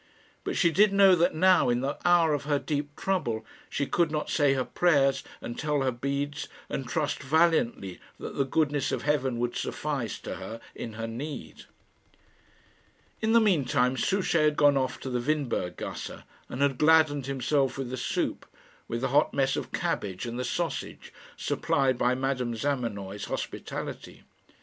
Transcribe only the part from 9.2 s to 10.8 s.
would suffice to her